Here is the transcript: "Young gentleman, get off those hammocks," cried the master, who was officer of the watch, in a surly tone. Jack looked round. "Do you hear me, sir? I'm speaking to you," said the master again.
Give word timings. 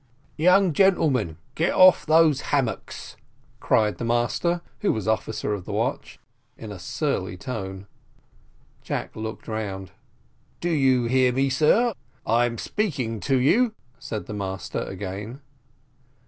"Young 0.37 0.73
gentleman, 0.73 1.37
get 1.53 1.75
off 1.75 2.07
those 2.07 2.41
hammocks," 2.49 3.17
cried 3.59 3.99
the 3.99 4.03
master, 4.03 4.61
who 4.79 4.91
was 4.91 5.07
officer 5.07 5.53
of 5.53 5.65
the 5.65 5.71
watch, 5.71 6.17
in 6.57 6.71
a 6.71 6.79
surly 6.79 7.37
tone. 7.37 7.85
Jack 8.81 9.15
looked 9.15 9.47
round. 9.47 9.91
"Do 10.59 10.71
you 10.71 11.03
hear 11.03 11.31
me, 11.31 11.51
sir? 11.51 11.93
I'm 12.25 12.57
speaking 12.57 13.19
to 13.19 13.37
you," 13.39 13.75
said 13.99 14.25
the 14.25 14.33
master 14.33 14.79
again. 14.79 15.39